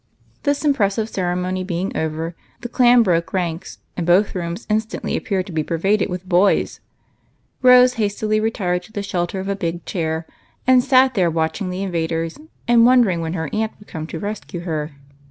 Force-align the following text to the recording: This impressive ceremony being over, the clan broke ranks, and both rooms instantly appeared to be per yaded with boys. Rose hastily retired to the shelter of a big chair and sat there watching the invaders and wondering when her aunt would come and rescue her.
This 0.41 0.65
impressive 0.65 1.09
ceremony 1.09 1.63
being 1.63 1.95
over, 1.95 2.33
the 2.61 2.69
clan 2.69 3.03
broke 3.03 3.33
ranks, 3.33 3.77
and 3.95 4.03
both 4.03 4.33
rooms 4.33 4.65
instantly 4.67 5.15
appeared 5.15 5.45
to 5.45 5.51
be 5.51 5.61
per 5.61 5.77
yaded 5.77 6.09
with 6.09 6.27
boys. 6.27 6.79
Rose 7.61 7.93
hastily 8.01 8.39
retired 8.39 8.81
to 8.81 8.91
the 8.91 9.03
shelter 9.03 9.39
of 9.39 9.47
a 9.47 9.55
big 9.55 9.85
chair 9.85 10.25
and 10.65 10.83
sat 10.83 11.13
there 11.13 11.29
watching 11.29 11.69
the 11.69 11.83
invaders 11.83 12.39
and 12.67 12.83
wondering 12.83 13.21
when 13.21 13.33
her 13.33 13.47
aunt 13.53 13.73
would 13.77 13.87
come 13.89 14.07
and 14.11 14.23
rescue 14.23 14.61
her. 14.61 14.91